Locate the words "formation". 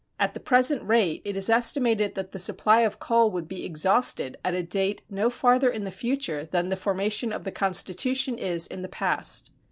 6.75-7.31